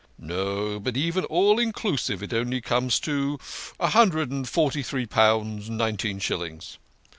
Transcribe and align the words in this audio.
"No, 0.17 0.79
but 0.79 0.97
even 0.97 1.25
all 1.25 1.59
inclusive 1.59 2.23
it 2.23 2.33
only 2.33 2.59
comes 2.59 2.99
to 3.01 3.37
a 3.79 3.89
hundred 3.89 4.31
and 4.31 4.49
forty 4.49 4.81
three 4.81 5.05
pounds 5.05 5.69
nineteen 5.69 6.17
shillings." 6.17 6.79